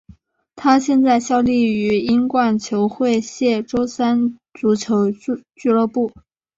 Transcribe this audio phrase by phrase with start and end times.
[0.55, 6.11] 他现在效力于英冠球会谢周三足球俱乐部。